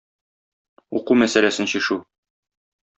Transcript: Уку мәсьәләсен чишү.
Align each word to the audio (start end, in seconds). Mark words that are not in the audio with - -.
Уку 1.01 1.19
мәсьәләсен 1.25 1.73
чишү. 1.77 2.03